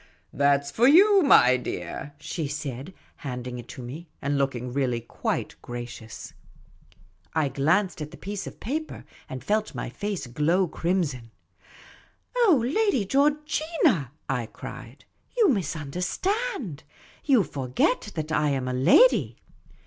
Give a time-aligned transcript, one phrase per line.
[0.43, 4.99] "That 's for you, my dear," she said, handing it to me, and looking really
[4.99, 6.33] quite gracious.
[7.35, 11.29] I glanced at the piece of paper and felt my face glow crim son."
[12.35, 15.05] Oh, Lady Georgina," I cried;"
[15.37, 16.81] you misunderstand.
[17.23, 19.37] You forget that I am a lady."